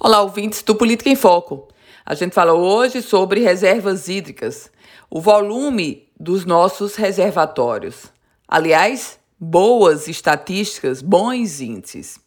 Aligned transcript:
Olá, 0.00 0.22
ouvintes 0.22 0.60
do 0.62 0.74
Política 0.74 1.08
em 1.08 1.14
Foco. 1.14 1.68
A 2.04 2.16
gente 2.16 2.34
fala 2.34 2.52
hoje 2.52 3.00
sobre 3.00 3.38
reservas 3.40 4.08
hídricas, 4.08 4.68
o 5.08 5.20
volume 5.20 6.08
dos 6.18 6.44
nossos 6.44 6.96
reservatórios. 6.96 8.12
Aliás, 8.48 9.20
boas 9.38 10.08
estatísticas, 10.08 11.00
bons 11.00 11.60
índices. 11.60 12.18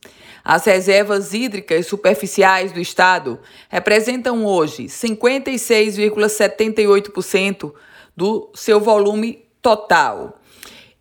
As 0.46 0.64
reservas 0.64 1.34
hídricas 1.34 1.88
superficiais 1.88 2.72
do 2.72 2.80
estado 2.80 3.38
representam 3.68 4.46
hoje 4.46 4.86
56,78% 4.86 7.74
do 8.16 8.50
seu 8.56 8.80
volume 8.80 9.44
total. 9.62 10.40